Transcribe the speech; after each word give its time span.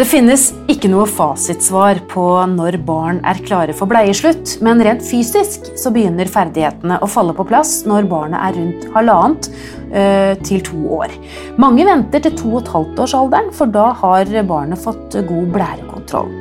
Det 0.00 0.06
finnes 0.08 0.46
ikke 0.72 0.88
noe 0.88 1.04
fasitsvar 1.04 1.98
på 2.08 2.22
når 2.48 2.78
barn 2.88 3.18
er 3.28 3.36
klare 3.44 3.74
for 3.76 3.90
bleieslutt, 3.90 4.54
men 4.64 4.80
rent 4.80 5.04
fysisk 5.04 5.66
så 5.76 5.92
begynner 5.92 6.30
ferdighetene 6.32 6.96
å 7.04 7.08
falle 7.10 7.34
på 7.36 7.44
plass 7.44 7.82
når 7.84 8.08
barnet 8.08 8.40
er 8.40 8.56
rundt 8.56 8.86
halvannet 8.94 9.50
øh, 9.50 10.32
til 10.40 10.64
to 10.70 10.80
år. 11.02 11.12
Mange 11.60 11.84
venter 11.84 12.24
til 12.24 12.32
to 12.32 12.54
og 12.54 12.62
et 12.62 12.72
halvt 12.78 13.04
års 13.04 13.16
alderen, 13.18 13.52
for 13.52 13.76
da 13.76 13.90
har 14.00 14.32
barnet 14.48 14.80
fått 14.80 15.20
god 15.20 15.52
blærekontroll. 15.58 16.32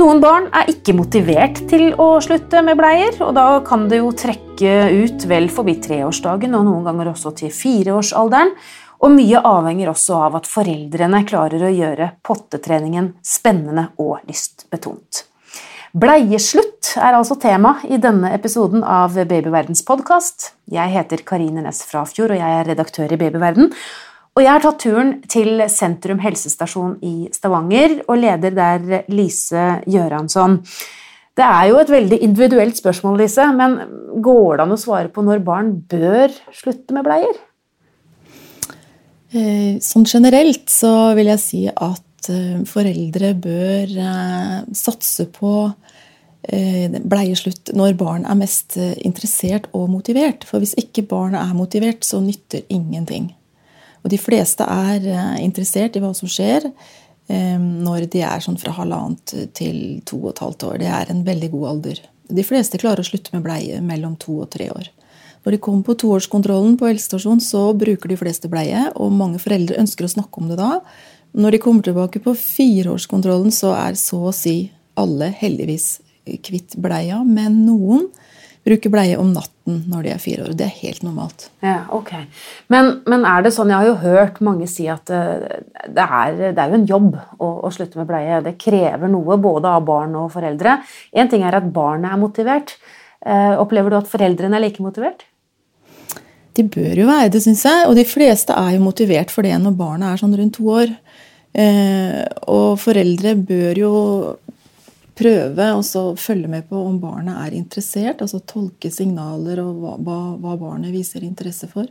Noen 0.00 0.18
barn 0.22 0.50
er 0.50 0.74
ikke 0.74 0.98
motivert 0.98 1.62
til 1.70 1.92
å 1.94 2.16
slutte 2.26 2.58
med 2.66 2.78
bleier, 2.80 3.14
og 3.22 3.36
da 3.38 3.48
kan 3.70 3.86
det 3.86 4.02
jo 4.02 4.10
trekke 4.18 4.74
ut 5.04 5.30
vel 5.30 5.46
forbi 5.46 5.78
treårsdagen 5.86 6.58
og 6.58 6.66
noen 6.66 6.90
ganger 6.90 7.14
også 7.14 7.36
til 7.38 7.54
fireårsalderen. 7.54 8.56
Og 9.00 9.14
mye 9.14 9.40
avhenger 9.48 9.88
også 9.88 10.18
av 10.26 10.34
at 10.42 10.48
foreldrene 10.50 11.22
klarer 11.28 11.62
å 11.64 11.72
gjøre 11.72 12.10
pottetreningen 12.26 13.14
spennende 13.24 13.88
og 14.02 14.18
lystbetont. 14.28 15.24
Bleieslutt 15.96 16.92
er 17.00 17.16
altså 17.16 17.34
tema 17.40 17.78
i 17.88 17.96
denne 17.98 18.34
episoden 18.36 18.84
av 18.84 19.16
Babyverdens 19.16 19.82
podkast. 19.88 20.52
Jeg 20.70 20.92
heter 20.92 21.24
Karine 21.26 21.64
Næss 21.64 21.80
Frafjord, 21.88 22.36
og 22.36 22.38
jeg 22.38 22.60
er 22.60 22.68
redaktør 22.68 23.10
i 23.10 23.18
Babyverden. 23.18 23.72
Og 24.36 24.44
jeg 24.44 24.52
har 24.52 24.62
tatt 24.62 24.78
turen 24.84 25.16
til 25.32 25.64
Sentrum 25.72 26.20
helsestasjon 26.22 26.98
i 27.02 27.14
Stavanger 27.34 28.02
og 28.04 28.20
leder 28.20 28.54
der 28.54 29.04
Lise 29.10 29.80
Gjøransson. 29.90 30.60
Det 31.40 31.46
er 31.48 31.70
jo 31.72 31.80
et 31.80 31.90
veldig 31.90 32.20
individuelt 32.22 32.78
spørsmål, 32.78 33.18
Lise, 33.24 33.48
men 33.56 33.80
går 34.22 34.60
det 34.60 34.66
an 34.68 34.76
å 34.76 34.78
svare 34.78 35.10
på 35.10 35.24
når 35.24 35.42
barn 35.46 35.78
bør 35.88 36.36
slutte 36.54 36.94
med 36.94 37.08
bleier? 37.08 37.46
Eh, 39.30 39.78
sånn 39.78 40.08
generelt 40.10 40.66
så 40.72 41.12
vil 41.14 41.30
jeg 41.30 41.42
si 41.42 41.60
at 41.70 42.30
eh, 42.32 42.62
foreldre 42.66 43.34
bør 43.38 43.92
eh, 43.94 44.56
satse 44.74 45.30
på 45.30 45.54
bleieslutt 46.50 47.68
når 47.76 47.98
barn 48.00 48.22
er 48.24 48.38
mest 48.40 48.72
interessert 48.80 49.66
og 49.76 49.90
motivert. 49.92 50.46
For 50.48 50.58
hvis 50.58 50.72
ikke 50.80 51.04
barnet 51.06 51.36
er 51.44 51.52
motivert, 51.54 52.00
så 52.02 52.18
nytter 52.24 52.64
ingenting. 52.72 53.28
Og 54.00 54.08
de 54.10 54.18
fleste 54.18 54.64
er 54.64 55.04
interessert 55.44 55.94
i 55.94 56.02
hva 56.02 56.14
som 56.16 56.32
skjer 56.32 56.64
når 57.28 58.08
de 58.10 58.24
er 58.24 58.40
sånn 58.42 58.56
fra 58.58 58.72
halvannet 58.80 59.52
til 59.54 60.00
to 60.08 60.22
og 60.24 60.30
et 60.32 60.42
halvt 60.46 60.66
år. 60.70 60.80
Det 60.80 60.88
er 60.96 61.12
en 61.12 61.22
veldig 61.28 61.52
god 61.52 61.68
alder. 61.74 62.00
De 62.40 62.46
fleste 62.48 62.80
klarer 62.80 63.04
å 63.04 63.10
slutte 63.12 63.36
med 63.36 63.44
bleie 63.44 63.84
mellom 63.84 64.16
to 64.18 64.40
og 64.40 64.50
tre 64.56 64.72
år. 64.72 64.88
Når 65.44 65.56
de 65.56 65.60
kommer 65.64 65.86
på 65.86 65.96
toårskontrollen 66.02 66.76
på 66.80 66.90
helsestasjonen, 66.90 67.40
så 67.40 67.70
bruker 67.76 68.12
de 68.12 68.18
fleste 68.20 68.50
bleie, 68.52 68.90
og 69.00 69.14
mange 69.16 69.40
foreldre 69.40 69.78
ønsker 69.80 70.04
å 70.04 70.12
snakke 70.12 70.42
om 70.42 70.50
det 70.52 70.58
da. 70.60 70.80
Når 71.32 71.54
de 71.54 71.62
kommer 71.62 71.86
tilbake 71.86 72.20
på 72.22 72.34
fireårskontrollen, 72.36 73.54
så 73.54 73.72
er 73.78 73.96
så 73.98 74.20
å 74.28 74.34
si 74.36 74.72
alle 75.00 75.30
heldigvis 75.40 76.00
kvitt 76.44 76.76
bleia, 76.82 77.22
men 77.24 77.62
noen 77.64 78.10
bruker 78.66 78.92
bleie 78.92 79.16
om 79.16 79.30
natten 79.32 79.80
når 79.88 80.04
de 80.04 80.12
er 80.12 80.20
fire 80.20 80.44
år. 80.44 80.52
Det 80.58 80.66
er 80.66 80.76
helt 80.82 81.04
normalt. 81.06 81.46
Ja, 81.64 81.78
ok. 81.96 82.12
Men, 82.72 82.92
men, 83.08 83.24
er 83.24 83.44
det 83.44 83.54
sånn, 83.56 83.72
jeg 83.72 83.80
har 83.80 83.88
jo 83.88 83.96
hørt 84.02 84.40
mange 84.44 84.68
si 84.70 84.86
at 84.92 85.10
eh, 85.14 85.62
det 85.88 86.04
er, 86.04 86.36
det 86.50 86.60
er 86.60 86.72
jo 86.72 86.80
en 86.82 86.88
jobb 86.90 87.10
å, 87.16 87.48
å, 87.48 87.72
slutte 87.72 88.00
med 88.00 88.10
bleie. 88.10 88.42
Det 88.44 88.58
krever 88.60 89.10
noe 89.10 89.40
både 89.40 89.72
av 89.72 89.86
barn 89.88 90.16
og 90.20 90.32
foreldre. 90.34 90.80
Én 91.16 91.32
ting 91.32 91.46
er 91.46 91.56
at 91.56 91.72
barnet 91.72 92.12
er 92.12 92.20
motivert. 92.20 92.76
Eh, 93.20 93.56
opplever 93.60 93.92
du 93.92 94.00
at 94.00 94.10
foreldrene 94.10 94.60
er 94.60 94.66
like 94.66 94.84
motivert? 94.84 95.24
De 96.56 96.66
bør 96.66 97.02
jo 97.02 97.08
være 97.08 97.30
det, 97.34 97.42
syns 97.44 97.64
jeg. 97.66 97.88
Og 97.88 97.96
de 97.98 98.06
fleste 98.08 98.56
er 98.56 98.76
jo 98.76 98.84
motivert 98.84 99.32
for 99.32 99.46
det 99.46 99.56
når 99.62 99.76
barnet 99.78 100.10
er 100.10 100.22
sånn 100.22 100.36
rundt 100.38 100.56
to 100.58 100.70
år. 100.74 100.94
Eh, 101.50 102.22
og 102.50 102.78
foreldre 102.78 103.34
bør 103.38 103.80
jo 103.80 103.92
prøve 105.20 105.66
å 105.76 106.02
følge 106.16 106.48
med 106.48 106.68
på 106.70 106.80
om 106.80 106.98
barnet 107.02 107.38
er 107.44 107.56
interessert. 107.58 108.22
Altså 108.24 108.42
tolke 108.48 108.90
signaler 108.92 109.62
og 109.62 109.80
hva, 110.06 110.18
hva, 110.40 110.56
barnet 110.60 110.94
viser 110.94 111.26
interesse 111.26 111.68
for. 111.70 111.88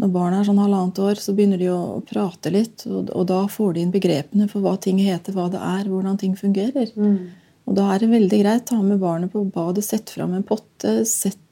Når 0.00 0.12
barnet 0.14 0.40
er 0.40 0.48
sånn 0.48 0.62
halvannet 0.62 0.98
år, 1.04 1.20
så 1.20 1.34
begynner 1.36 1.60
de 1.60 1.68
å 1.72 2.00
prate 2.08 2.52
litt. 2.52 2.86
Og, 2.88 3.10
og, 3.12 3.26
da 3.28 3.42
får 3.52 3.74
de 3.76 3.84
inn 3.84 3.92
begrepene 3.92 4.48
for 4.48 4.64
hva 4.64 4.76
ting 4.80 5.00
heter, 5.02 5.36
hva 5.36 5.50
det 5.52 5.60
er, 5.60 5.84
hvordan 5.88 6.16
ting 6.20 6.36
fungerer. 6.38 6.88
Mm. 6.96 7.18
Og 7.68 7.76
da 7.76 7.90
er 7.92 8.02
det 8.02 8.12
veldig 8.14 8.40
greit 8.40 8.64
å 8.64 8.70
ta 8.72 8.80
med 8.82 9.02
barnet 9.02 9.32
på 9.32 9.44
badet, 9.52 9.84
sette 9.86 10.16
fram 10.16 10.32
en 10.34 10.46
potte, 10.46 11.02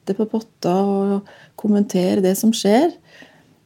sette 0.09 0.17
på 0.17 0.29
potta 0.31 0.75
og 0.85 1.29
kommentere 1.59 2.23
det 2.25 2.37
som 2.39 2.53
skjer. 2.53 2.95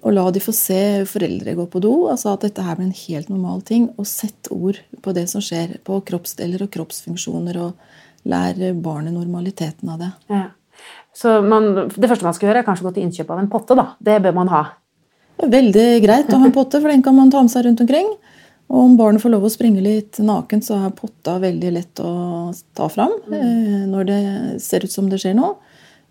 Og 0.02 0.14
la 0.16 0.24
de 0.34 0.40
få 0.42 0.50
se 0.50 1.04
foreldre 1.06 1.54
gå 1.54 1.66
på 1.70 1.80
do. 1.80 2.08
altså 2.10 2.32
At 2.32 2.42
dette 2.42 2.62
her 2.62 2.74
blir 2.74 2.88
en 2.88 3.02
helt 3.06 3.28
normal 3.30 3.62
ting. 3.62 3.90
Og 3.98 4.06
sett 4.06 4.50
ord 4.50 4.80
på 5.00 5.14
det 5.14 5.28
som 5.30 5.40
skjer. 5.40 5.78
På 5.84 6.00
kroppsdeler 6.02 6.64
og 6.64 6.72
kroppsfunksjoner. 6.74 7.60
Og 7.62 8.26
lær 8.26 8.58
barnet 8.74 9.14
normaliteten 9.14 9.88
av 9.88 10.02
det. 10.02 10.10
Ja. 10.28 10.48
Så 11.14 11.40
man, 11.46 11.88
Det 11.88 12.08
første 12.08 12.24
man 12.24 12.34
skal 12.34 12.48
gjøre, 12.48 12.58
er 12.58 12.66
kanskje 12.66 12.88
gå 12.88 12.94
til 12.94 13.06
innkjøp 13.06 13.30
av 13.30 13.38
en 13.38 13.50
potte. 13.50 13.76
da. 13.78 13.92
Det 14.02 14.18
bør 14.22 14.34
man 14.34 14.48
ha. 14.48 14.64
Veldig 15.38 16.02
greit 16.02 16.30
å 16.34 16.38
ha 16.38 16.46
en 16.46 16.54
potte, 16.54 16.80
for 16.80 16.88
den 16.88 17.02
kan 17.02 17.14
man 17.14 17.30
ta 17.30 17.42
med 17.42 17.50
seg 17.50 17.66
rundt 17.66 17.80
omkring. 17.80 18.10
Og 18.72 18.78
om 18.78 18.96
barnet 18.96 19.22
får 19.22 19.30
lov 19.34 19.44
å 19.44 19.50
springe 19.52 19.82
litt 19.84 20.18
nakent, 20.18 20.64
så 20.64 20.78
er 20.80 20.94
potta 20.96 21.36
veldig 21.38 21.72
lett 21.74 22.00
å 22.00 22.50
ta 22.74 22.88
fram 22.88 23.12
mm. 23.26 23.34
Eh, 23.38 23.82
når 23.90 24.04
det 24.08 24.22
ser 24.64 24.86
ut 24.86 24.92
som 24.92 25.10
det 25.10 25.20
skjer 25.22 25.36
noe. 25.36 25.58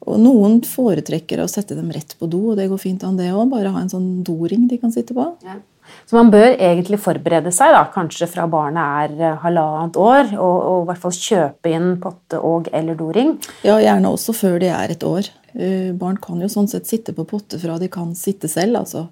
Og 0.10 0.18
noen 0.18 0.62
foretrekker 0.66 1.44
å 1.44 1.50
sette 1.52 1.78
dem 1.78 1.92
rett 1.94 2.16
på 2.18 2.30
do, 2.30 2.52
og 2.52 2.58
det 2.58 2.70
går 2.72 2.80
fint 2.82 3.04
an 3.06 3.20
det 3.20 3.30
òg. 3.34 3.52
Bare 3.52 3.74
ha 3.74 3.84
en 3.84 3.92
sånn 3.92 4.24
doring 4.26 4.66
de 4.72 4.80
kan 4.82 4.94
sitte 4.94 5.14
på. 5.18 5.28
Ja. 5.46 5.60
Så 6.08 6.16
man 6.16 6.32
bør 6.32 6.54
egentlig 6.56 7.00
forberede 7.04 7.52
seg, 7.54 7.74
da, 7.76 7.84
kanskje 7.92 8.30
fra 8.32 8.46
barnet 8.50 8.82
er 9.12 9.24
eh, 9.32 9.38
halvannet 9.44 9.98
år, 10.00 10.34
og, 10.38 10.58
og, 10.58 10.84
i 10.84 10.90
hvert 10.90 11.02
fall 11.04 11.16
kjøpe 11.18 11.74
inn 11.76 11.90
potte 12.04 12.40
og 12.40 12.70
eller 12.74 12.98
doring? 13.00 13.36
Ja, 13.68 13.78
gjerne 13.82 14.14
også 14.14 14.36
før 14.38 14.60
de 14.62 14.72
er 14.72 14.96
et 14.96 15.06
år. 15.08 15.30
Uh, 15.52 15.92
barn 16.00 16.16
kan 16.22 16.40
jo 16.40 16.48
sånn 16.48 16.70
sett 16.72 16.88
sitte 16.88 17.12
på 17.12 17.26
potte 17.28 17.60
fra 17.60 17.76
de 17.82 17.90
kan 17.92 18.14
sitte 18.16 18.48
selv. 18.52 18.80
altså. 18.84 19.10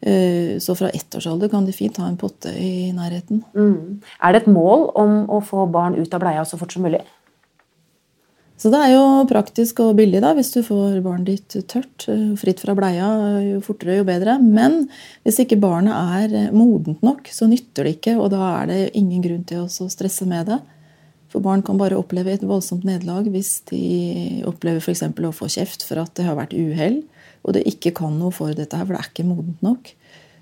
Eh, 0.00 0.58
så 0.58 0.74
fra 0.74 0.88
ettårsalder 0.96 1.50
kan 1.52 1.66
de 1.68 1.74
fint 1.76 1.98
ha 2.00 2.06
en 2.08 2.16
potte 2.20 2.52
i 2.56 2.88
nærheten. 2.96 3.42
Mm. 3.52 4.00
Er 4.24 4.32
det 4.32 4.42
et 4.42 4.52
mål 4.52 4.86
om 4.96 5.16
å 5.28 5.42
få 5.44 5.66
barn 5.68 5.98
ut 5.98 6.14
av 6.16 6.22
bleia 6.22 6.44
så 6.48 6.56
fort 6.60 6.72
som 6.72 6.86
mulig? 6.86 7.02
Så 8.60 8.68
det 8.68 8.76
er 8.84 8.90
jo 8.92 9.04
praktisk 9.24 9.78
og 9.80 9.94
billig 9.96 10.20
da, 10.20 10.34
hvis 10.36 10.50
du 10.52 10.58
får 10.60 10.98
barnet 11.00 11.30
ditt 11.30 11.68
tørt, 11.70 12.04
eh, 12.12 12.34
fritt 12.36 12.60
fra 12.60 12.74
bleia. 12.76 13.06
Jo 13.40 13.60
fortere, 13.64 13.96
jo 13.96 14.04
bedre. 14.04 14.34
Men 14.42 14.82
hvis 15.24 15.40
ikke 15.40 15.56
barnet 15.62 15.96
er 15.96 16.34
eh, 16.36 16.52
modent 16.52 17.00
nok, 17.00 17.30
så 17.32 17.48
nytter 17.48 17.88
det 17.88 17.94
ikke. 17.96 18.18
Og 18.20 18.28
da 18.34 18.42
er 18.58 18.68
det 18.68 18.82
ingen 19.00 19.24
grunn 19.24 19.46
til 19.48 19.64
å 19.64 19.88
stresse 19.88 20.28
med 20.28 20.52
det. 20.52 20.60
For 21.32 21.40
barn 21.40 21.64
kan 21.64 21.78
bare 21.80 21.96
oppleve 21.96 22.34
et 22.34 22.44
voldsomt 22.44 22.84
nederlag 22.84 23.30
hvis 23.30 23.62
de 23.70 24.42
opplever 24.50 24.82
f.eks. 24.82 25.06
å 25.08 25.32
få 25.32 25.48
kjeft 25.48 25.86
for 25.86 26.02
at 26.02 26.12
det 26.18 26.26
har 26.26 26.36
vært 26.36 26.56
uhell, 26.58 27.00
og 27.46 27.54
det 27.56 27.64
ikke 27.70 27.94
kan 27.96 28.16
noe 28.18 28.34
for 28.34 28.52
dette 28.52 28.76
her, 28.76 28.84
for 28.84 28.96
det 28.96 29.00
er 29.00 29.12
ikke 29.12 29.28
modent 29.30 29.64
nok. 29.64 29.92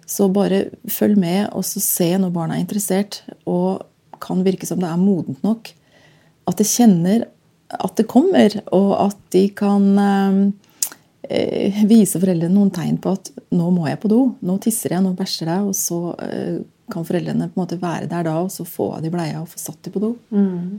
Så 0.09 0.31
bare 0.33 0.65
følg 0.89 1.21
med 1.21 1.51
og 1.53 1.67
så 1.69 1.83
se 1.85 2.09
når 2.17 2.33
barna 2.35 2.57
er 2.57 2.65
interessert, 2.65 3.21
og 3.47 3.85
kan 4.19 4.41
virke 4.43 4.67
som 4.67 4.81
det 4.83 4.89
er 4.89 4.99
modent 4.99 5.45
nok. 5.47 5.69
At 6.49 6.59
det 6.59 6.67
kjenner 6.67 7.29
at 7.69 7.99
det 8.01 8.09
kommer, 8.09 8.55
og 8.73 8.95
at 9.03 9.19
de 9.35 9.45
kan 9.57 9.85
eh, 9.99 11.83
vise 11.89 12.21
foreldrene 12.21 12.55
noen 12.55 12.73
tegn 12.73 12.97
på 13.03 13.13
at 13.19 13.31
'nå 13.53 13.71
må 13.75 13.89
jeg 13.89 14.01
på 14.01 14.09
do', 14.09 14.35
'nå 14.41 14.59
tisser 14.65 14.97
jeg', 14.97 15.05
'nå 15.05 15.15
bæsjer 15.17 15.53
jeg'. 15.53 15.69
Og 15.69 15.75
så 15.77 16.01
eh, 16.25 16.59
kan 16.89 17.05
foreldrene 17.05 17.49
på 17.51 17.59
en 17.59 17.63
måte 17.63 17.79
være 17.81 18.09
der 18.09 18.25
da 18.25 18.35
og 18.41 18.51
så 18.53 18.65
få 18.65 18.95
av 18.97 19.03
de 19.05 19.11
bleia 19.13 19.43
og 19.43 19.51
få 19.51 19.61
satt 19.61 19.83
de 19.85 19.93
på 19.93 20.01
do. 20.03 20.15
Mm. 20.33 20.79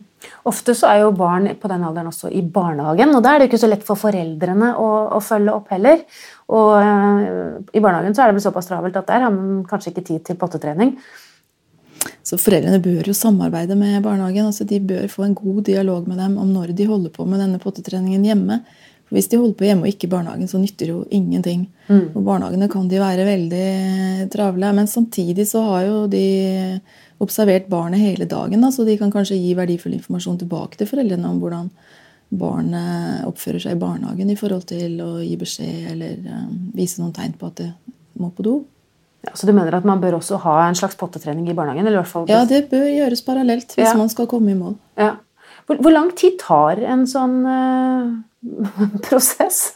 Ofte 0.50 0.74
så 0.78 0.90
er 0.90 1.04
jo 1.04 1.14
barn 1.16 1.48
på 1.60 1.70
den 1.72 1.86
alderen 1.86 2.10
også 2.10 2.32
i 2.34 2.42
barnehagen, 2.42 3.14
og 3.16 3.24
da 3.24 3.36
er 3.36 3.40
det 3.40 3.50
ikke 3.50 3.62
så 3.62 3.70
lett 3.70 3.86
for 3.86 4.00
foreldrene 4.00 4.74
å, 4.82 4.90
å 5.16 5.22
følge 5.24 5.54
opp 5.54 5.70
heller. 5.76 6.02
Og 6.50 6.72
uh, 6.82 7.62
i 7.70 7.84
barnehagen 7.84 8.18
så 8.18 8.24
er 8.24 8.32
det 8.32 8.40
vel 8.40 8.48
såpass 8.48 8.70
travelt 8.72 8.98
at 8.98 9.10
der 9.12 9.28
har 9.28 9.34
man 9.36 9.62
kanskje 9.70 9.94
ikke 9.94 10.08
tid 10.10 10.26
til 10.26 10.40
pottetrening. 10.42 10.96
Så 12.26 12.38
foreldrene 12.42 12.82
bør 12.84 13.08
jo 13.10 13.16
samarbeide 13.16 13.78
med 13.80 14.04
barnehagen. 14.04 14.50
altså 14.50 14.68
De 14.68 14.80
bør 14.80 15.08
få 15.12 15.26
en 15.26 15.36
god 15.38 15.64
dialog 15.70 16.08
med 16.08 16.20
dem 16.20 16.38
om 16.38 16.54
når 16.54 16.76
de 16.78 16.88
holder 16.90 17.14
på 17.16 17.26
med 17.26 17.40
denne 17.40 17.60
pottetreningen 17.60 18.26
hjemme. 18.26 18.62
For 19.08 19.18
Hvis 19.18 19.30
de 19.32 19.40
holder 19.42 19.58
på 19.58 19.66
hjemme 19.66 19.88
og 19.88 19.90
ikke 19.90 20.06
i 20.06 20.12
barnehagen, 20.12 20.48
så 20.48 20.60
nytter 20.62 20.92
jo 20.92 21.04
ingenting. 21.10 21.68
Mm. 21.88 22.12
Og 22.14 22.24
barnehagene 22.24 22.70
kan 22.70 22.88
de 22.88 23.00
være 23.02 23.26
veldig 23.26 24.30
travle, 24.30 24.74
men 24.78 24.88
samtidig 24.88 25.48
så 25.50 25.64
har 25.66 25.88
jo 25.88 26.04
de 26.08 26.26
observert 27.20 27.66
barnet 27.72 28.04
hele 28.04 28.28
dagen. 28.30 28.62
Da, 28.62 28.70
så 28.72 28.86
de 28.86 28.98
kan 29.00 29.12
kanskje 29.12 29.40
gi 29.40 29.56
verdifull 29.58 29.96
informasjon 29.98 30.44
tilbake 30.44 30.78
til 30.78 30.88
foreldrene 30.92 31.32
om 31.32 31.42
hvordan 31.42 31.72
barnet 32.30 33.26
oppfører 33.26 33.64
seg 33.64 33.76
i 33.76 33.82
barnehagen 33.82 34.30
i 34.30 34.38
forhold 34.38 34.68
til 34.70 35.00
å 35.02 35.16
gi 35.24 35.34
beskjed 35.42 35.88
eller 35.96 36.20
um, 36.30 36.70
vise 36.78 37.02
noen 37.02 37.16
tegn 37.16 37.34
på 37.40 37.50
at 37.50 37.64
det 37.64 37.72
må 38.22 38.30
på 38.36 38.46
do. 38.46 38.60
Ja, 39.28 39.34
så 39.36 39.50
du 39.50 39.52
mener 39.52 39.76
at 39.76 39.88
man 39.88 40.00
bør 40.00 40.20
også 40.20 40.40
ha 40.46 40.62
en 40.68 40.78
slags 40.80 40.96
pottetrening 41.00 41.50
i 41.52 41.56
barnehagen? 41.56 41.84
eller 41.86 42.00
i 42.00 42.02
hvert 42.02 42.12
fall... 42.12 42.28
Ja, 42.32 42.46
det 42.48 42.70
bør 42.72 42.86
gjøres 42.88 43.24
parallelt 43.26 43.76
hvis 43.76 43.90
ja. 43.90 43.98
man 44.00 44.12
skal 44.12 44.30
komme 44.32 44.54
i 44.54 44.60
mål. 44.60 44.78
Ja. 45.00 45.18
Hvor, 45.68 45.82
hvor, 45.84 45.94
lang 45.94 46.14
tid 46.18 46.40
tar 46.42 46.80
en 46.82 47.04
sånn 47.10 47.42
uh, 47.46 48.16
prosess? 49.08 49.76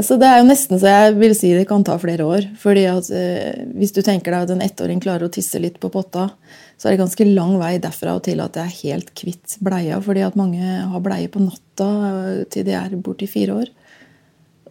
Altså, 0.00 0.16
det 0.20 0.28
er 0.28 0.40
jo 0.40 0.48
nesten 0.48 0.80
så 0.80 0.90
jeg 0.90 1.14
vil 1.18 1.32
si 1.36 1.52
det 1.54 1.66
kan 1.68 1.82
ta 1.86 1.96
flere 2.00 2.26
år. 2.26 2.50
fordi 2.58 2.84
at 2.88 3.08
eh, 3.14 3.64
Hvis 3.76 3.94
du 3.96 4.02
tenker 4.06 4.32
deg 4.32 4.46
at 4.46 4.52
en 4.54 4.62
ettåring 4.64 5.02
klarer 5.02 5.26
å 5.26 5.32
tisse 5.32 5.60
litt 5.62 5.80
på 5.82 5.90
potta, 5.92 6.30
så 6.78 6.88
er 6.88 6.94
det 6.94 7.02
ganske 7.02 7.26
lang 7.26 7.56
vei 7.60 7.74
derfra 7.82 8.14
og 8.16 8.22
til 8.24 8.40
at 8.40 8.54
det 8.54 8.62
er 8.64 8.78
helt 8.82 9.10
kvitt 9.18 9.58
bleia. 9.60 10.00
fordi 10.00 10.22
at 10.26 10.38
mange 10.40 10.62
har 10.62 11.04
bleie 11.04 11.28
på 11.28 11.42
natta 11.42 11.90
eh, 12.10 12.44
til 12.50 12.66
de 12.68 12.76
er 12.78 12.96
borti 12.96 13.28
fire 13.30 13.62
år. 13.62 13.74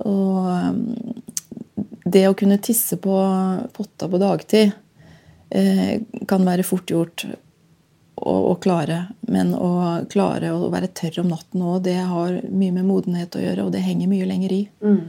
Og 0.08 0.48
det 2.06 2.28
å 2.30 2.36
kunne 2.38 2.60
tisse 2.63 2.98
på 3.01 3.16
potta 3.75 4.10
på 4.10 4.22
dagtid 4.22 4.72
eh, 5.50 6.01
kan 6.28 6.46
være 6.48 6.66
fort 6.68 6.92
gjort 6.92 7.25
å, 8.19 8.34
å, 8.51 8.56
klare. 8.62 9.06
Men 9.28 9.54
å 9.56 9.72
klare 10.12 10.51
å 10.56 10.69
være 10.72 10.92
tørr 10.96 11.22
om 11.24 11.31
natten 11.34 11.63
òg, 11.63 11.84
det 11.88 11.98
har 12.00 12.42
mye 12.50 12.75
med 12.75 12.88
modenhet 12.88 13.36
å 13.36 13.44
gjøre, 13.44 13.68
og 13.68 13.74
det 13.75 13.86
henger 13.86 14.12
mye 14.12 14.28
lenger 14.30 14.56
i. 14.56 14.62
Mm. 14.84 15.01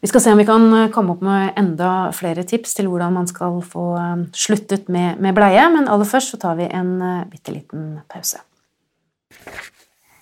Vi 0.00 0.06
skal 0.06 0.22
se 0.22 0.32
om 0.32 0.38
vi 0.38 0.46
kan 0.46 0.68
eh, 0.74 0.90
komme 0.94 1.16
opp 1.16 1.24
med 1.26 1.56
enda 1.58 2.12
flere 2.14 2.44
tips 2.46 2.76
til 2.78 2.90
hvordan 2.90 3.16
man 3.18 3.26
skal 3.30 3.58
få 3.66 3.88
eh, 3.98 4.28
sluttet 4.36 4.90
med, 4.92 5.18
med 5.22 5.34
bleie, 5.38 5.64
men 5.74 5.90
aller 5.90 6.08
først 6.08 6.34
så 6.34 6.38
tar 6.40 6.58
vi 6.60 6.68
en 6.70 6.94
uh, 7.02 7.26
bitte 7.30 7.54
liten 7.54 7.96
pause. 8.10 8.38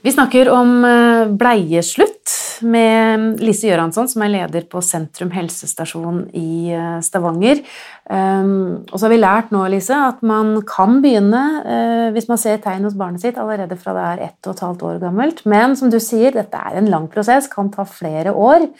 Vi 0.00 0.12
snakker 0.12 0.48
om 0.48 0.84
eh, 0.84 1.26
bleieslutt 1.36 2.32
med 2.64 3.40
Lise 3.44 3.68
Gjøransson, 3.68 4.06
som 4.08 4.22
er 4.24 4.32
leder 4.32 4.64
på 4.68 4.80
Sentrum 4.84 5.28
helsestasjon 5.34 6.22
i 6.40 6.72
eh, 6.72 7.02
Stavanger. 7.04 7.60
Ehm, 8.08 8.86
og 8.86 8.94
så 8.94 9.04
har 9.04 9.12
vi 9.12 9.20
lært 9.20 9.52
nå, 9.52 9.66
Lise, 9.68 9.98
at 10.08 10.24
man 10.24 10.54
kan 10.68 11.02
begynne 11.04 11.42
eh, 11.60 12.06
hvis 12.16 12.30
man 12.32 12.40
ser 12.40 12.62
tegn 12.64 12.88
hos 12.88 12.96
barnet 12.96 13.20
sitt 13.20 13.36
allerede 13.40 13.76
fra 13.76 13.92
det 13.98 14.06
er 14.06 14.24
ett 14.30 14.48
og 14.48 14.56
et 14.56 14.64
halvt 14.64 14.88
år 14.88 15.04
gammelt. 15.04 15.44
Men 15.44 15.76
som 15.76 15.92
du 15.92 16.00
sier, 16.00 16.32
dette 16.32 16.64
er 16.72 16.80
en 16.80 16.88
lang 16.88 17.12
prosess, 17.12 17.50
kan 17.52 17.68
ta 17.72 17.84
flere 17.84 18.32
år. 18.32 18.70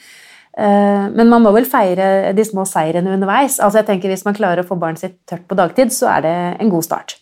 Men 0.51 1.29
man 1.31 1.45
må 1.45 1.53
vel 1.55 1.63
feire 1.63 2.33
de 2.35 2.43
små 2.43 2.65
seirene 2.67 3.13
underveis. 3.15 3.55
Altså 3.63 3.79
jeg 3.79 3.87
tenker 3.87 4.11
Hvis 4.11 4.25
man 4.27 4.35
klarer 4.35 4.65
å 4.65 4.67
få 4.67 4.75
barnet 4.75 4.99
sitt 4.99 5.15
tørt 5.23 5.45
på 5.47 5.55
dagtid, 5.55 5.93
så 5.95 6.09
er 6.17 6.25
det 6.25 6.33
en 6.59 6.73
god 6.73 6.83
start. 6.83 7.15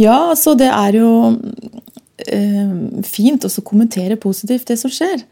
Ja, 0.00 0.32
altså 0.32 0.56
det 0.58 0.66
er 0.72 0.96
jo 0.96 1.10
fint 3.06 3.44
å 3.44 3.64
kommentere 3.66 4.18
positivt 4.20 4.68
det 4.70 4.78
som 4.80 4.92
skjer. 4.92 5.24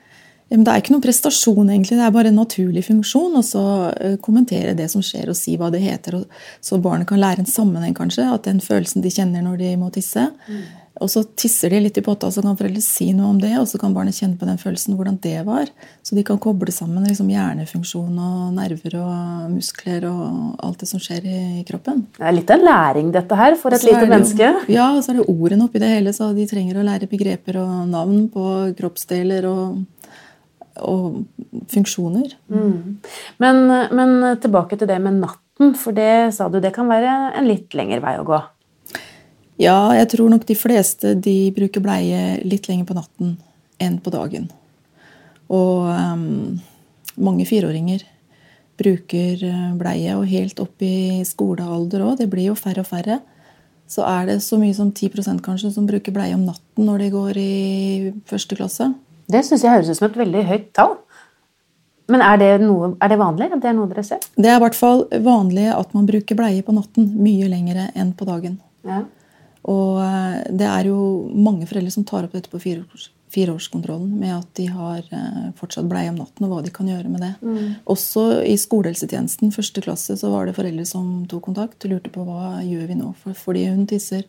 Men 0.51 0.65
det 0.67 0.73
er 0.73 0.83
ikke 0.83 0.95
noen 0.97 1.05
prestasjon, 1.05 1.69
egentlig. 1.71 1.97
Det 2.01 2.07
er 2.09 2.15
bare 2.15 2.31
en 2.33 2.41
naturlig 2.41 2.83
funksjon. 2.89 3.37
Og 3.39 3.45
så 3.47 3.63
eh, 3.93 4.17
kommentere 4.23 4.75
det 4.79 4.89
som 4.91 5.03
skjer, 5.05 5.31
og 5.31 5.39
si 5.39 5.55
hva 5.59 5.71
det 5.71 5.83
heter. 5.85 6.19
så 6.61 6.81
barnet 6.83 7.07
kan 7.09 7.23
lære 7.23 7.45
en 7.45 7.51
sammenheng, 7.51 7.95
kanskje. 7.95 8.27
At 8.35 8.49
den 8.49 8.59
følelsen 8.65 9.05
de 9.05 9.13
kjenner 9.15 9.47
når 9.47 9.61
de 9.63 9.71
må 9.79 9.93
tisse. 9.95 10.27
Mm. 10.49 10.65
Og 11.01 11.09
så 11.09 11.23
tisser 11.39 11.73
de 11.73 11.79
litt 11.81 11.97
i 11.97 12.03
potta, 12.05 12.29
så 12.29 12.43
kan 12.45 12.59
foreldre 12.59 12.83
si 12.85 13.09
noe 13.17 13.31
om 13.33 13.39
det. 13.41 13.55
Og 13.57 13.65
så 13.71 13.81
kan 13.81 13.95
barnet 13.97 14.19
kjenne 14.19 14.37
på 14.41 14.49
den 14.49 14.61
følelsen, 14.61 14.99
hvordan 14.99 15.17
det 15.25 15.39
var. 15.47 15.71
Så 16.05 16.17
de 16.17 16.25
kan 16.27 16.41
koble 16.43 16.73
sammen 16.75 17.07
liksom, 17.09 17.31
hjernefunksjon 17.33 18.19
og 18.21 18.51
nerver 18.59 18.99
og 19.01 19.55
muskler 19.55 20.05
og 20.11 20.61
alt 20.67 20.85
det 20.85 20.91
som 20.91 21.01
skjer 21.01 21.25
i, 21.25 21.41
kroppen. 21.69 22.05
Det 22.19 22.27
er 22.27 22.37
litt 22.37 22.53
av 22.53 22.65
læring, 22.65 23.11
dette 23.15 23.37
her, 23.37 23.57
for 23.61 23.73
et 23.77 23.87
lite 23.87 24.05
menneske. 24.11 24.53
ja, 24.73 24.91
og 24.93 25.01
så 25.05 25.15
er 25.15 25.21
det 25.21 25.29
ordene 25.33 25.67
oppi 25.67 25.81
det 25.81 25.91
hele, 25.93 26.13
så 26.17 26.31
de 26.37 26.47
trenger 26.51 26.81
å 26.81 26.85
lære 26.85 27.09
begreper 27.11 27.61
og 27.63 27.89
navn 27.89 28.29
på 28.33 28.45
kroppsdeler 28.81 29.49
og 29.49 29.81
og 30.81 31.25
funksjoner. 31.69 32.31
Mm. 32.49 33.01
Men, 33.43 33.59
men 33.93 34.13
tilbake 34.41 34.79
til 34.79 34.89
det 34.89 34.97
med 35.03 35.19
natten, 35.21 35.75
for 35.77 35.93
det 35.93 36.33
sa 36.33 36.49
du 36.49 36.57
det 36.63 36.73
kan 36.73 36.89
være 36.89 37.35
en 37.37 37.49
litt 37.51 37.75
lengre 37.77 38.01
vei 38.01 38.15
å 38.21 38.25
gå? 38.25 38.39
Ja, 39.61 39.93
jeg 39.93 40.09
tror 40.15 40.31
nok 40.33 40.47
de 40.49 40.57
fleste 40.57 41.13
de 41.21 41.51
bruker 41.53 41.85
bleie 41.85 42.39
litt 42.49 42.69
lenger 42.71 42.89
på 42.89 42.97
natten 42.97 43.35
enn 43.81 43.99
på 44.01 44.13
dagen. 44.15 44.49
Og 45.53 45.91
um, 45.91 46.57
mange 47.21 47.45
fireåringer 47.49 48.07
bruker 48.81 49.43
eh, 49.45 49.73
bleie, 49.77 50.15
og 50.17 50.29
helt 50.31 50.61
opp 50.63 50.81
i 50.81 51.21
skolealder 51.29 52.07
òg. 52.07 52.15
Det 52.23 52.31
blir 52.33 52.49
jo 52.49 52.57
færre 52.57 52.81
og 52.81 52.89
færre. 52.89 53.19
Så 53.91 54.07
er 54.07 54.31
det 54.31 54.39
så 54.45 54.57
mye 54.57 54.73
som 54.77 54.93
10% 54.95 55.43
kanskje 55.45 55.73
som 55.75 55.89
bruker 55.89 56.15
bleie 56.15 56.37
om 56.37 56.47
natten 56.47 56.87
når 56.87 57.05
de 57.05 57.11
går 57.13 57.41
i 57.43 57.53
første 58.31 58.57
klasse. 58.57 58.89
Det 59.31 59.43
syns 59.47 59.67
jeg 59.67 59.75
høres 59.75 59.91
ut 59.91 59.99
som 59.99 60.09
et 60.09 60.19
veldig 60.23 60.47
høyt 60.49 60.69
tall. 60.79 60.97
Men 62.11 62.25
er 62.27 62.41
det, 62.41 62.51
noe, 62.65 62.95
er 62.99 63.13
det 63.13 63.21
vanlig? 63.21 63.51
Det 63.53 63.69
er 63.69 63.77
noe 63.77 63.91
dere 63.91 64.03
ser? 64.07 64.25
Det 64.35 64.49
er 64.49 64.57
i 64.57 64.65
hvert 64.65 64.79
fall 64.79 65.05
vanlig 65.23 65.69
at 65.71 65.93
man 65.95 66.09
bruker 66.09 66.39
bleie 66.39 66.65
på 66.67 66.75
natten 66.75 67.13
mye 67.21 67.51
lenger 67.53 67.91
enn 67.93 68.15
på 68.17 68.27
dagen. 68.27 68.57
Ja. 68.89 69.05
Og 69.71 70.01
eh, 70.03 70.43
det 70.57 70.67
er 70.67 70.91
jo 70.91 71.01
mange 71.31 71.69
foreldre 71.71 71.93
som 71.95 72.07
tar 72.09 72.27
opp 72.27 72.35
dette 72.37 72.51
på 72.51 72.61
fireårskontrollen 72.61 74.17
med 74.19 74.35
at 74.39 74.51
de 74.59 74.67
har 74.73 75.05
eh, 75.05 75.47
fortsatt 75.61 75.89
bleie 75.91 76.11
om 76.13 76.19
natten, 76.19 76.47
og 76.47 76.55
hva 76.55 76.65
de 76.67 76.75
kan 76.75 76.91
gjøre 76.91 77.13
med 77.13 77.25
det. 77.27 77.33
Mm. 77.45 77.79
Også 77.93 78.27
i 78.47 78.57
skolehelsetjenesten, 78.61 79.55
første 79.55 79.85
klasse, 79.85 80.19
så 80.19 80.33
var 80.33 80.49
det 80.49 80.57
foreldre 80.59 80.87
som 80.89 81.25
tok 81.31 81.47
kontakt 81.51 81.87
og 81.87 81.95
lurte 81.95 82.13
på 82.15 82.27
hva 82.27 82.59
gjør 82.67 82.91
vi 82.91 82.99
nå. 82.99 83.15
For, 83.23 83.39
fordi 83.39 83.69
hun 83.69 83.87
tisser 83.91 84.25